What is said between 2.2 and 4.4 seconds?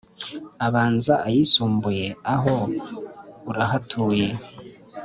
aho urahatuye